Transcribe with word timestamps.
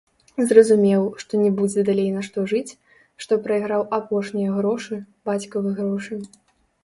Зразумеў, 0.49 1.03
што 1.23 1.33
не 1.43 1.49
будзе 1.59 1.83
далей 1.89 2.07
на 2.15 2.23
што 2.29 2.45
жыць, 2.53 2.73
што 3.25 3.33
прайграў 3.45 3.81
апошнія 3.99 4.57
грошы, 4.57 4.95
бацькавы 5.31 5.69
грошы. 5.81 6.13